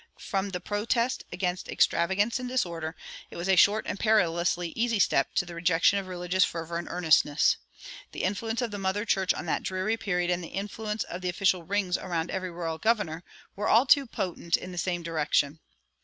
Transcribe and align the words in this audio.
From 0.17 0.49
the 0.49 0.59
protest 0.59 1.23
against 1.31 1.67
extravagance 1.67 2.39
and 2.39 2.49
disorder, 2.49 2.95
it 3.29 3.37
was 3.37 3.47
a 3.47 3.55
short 3.55 3.85
and 3.87 3.99
perilously 3.99 4.69
easy 4.69 4.97
step 4.97 5.35
to 5.35 5.45
the 5.45 5.53
rejection 5.53 5.99
of 5.99 6.07
religious 6.07 6.43
fervor 6.43 6.79
and 6.79 6.87
earnestness. 6.89 7.57
The 8.11 8.23
influence 8.23 8.63
of 8.63 8.71
the 8.71 8.79
mother 8.79 9.05
church 9.05 9.31
of 9.31 9.45
that 9.45 9.61
dreary 9.61 9.97
period 9.97 10.31
and 10.31 10.43
the 10.43 10.47
influence 10.57 11.03
of 11.03 11.21
the 11.21 11.29
official 11.29 11.61
rings 11.61 11.99
around 11.99 12.31
every 12.31 12.49
royal 12.49 12.79
governor 12.79 13.23
were 13.55 13.67
all 13.67 13.85
too 13.85 14.07
potent 14.07 14.57
in 14.57 14.71
the 14.71 14.79
same 14.79 15.03
direction. 15.03 15.59